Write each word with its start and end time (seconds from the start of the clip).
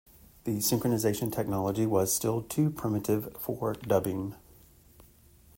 The 0.45 0.57
synchronization 0.57 1.31
technology 1.31 1.85
was 1.85 2.11
still 2.11 2.41
too 2.41 2.71
primitive 2.71 3.37
for 3.39 3.73
dubbing. 3.75 4.33